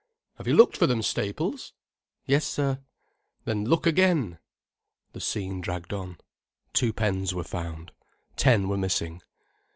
[0.39, 1.73] Have you looked for them, Staples?"
[2.25, 2.79] "Yes, sir."
[3.45, 4.39] "Then look again."
[5.13, 6.17] The scene dragged on.
[6.73, 7.91] Two pens were found:
[8.35, 9.21] ten were missing.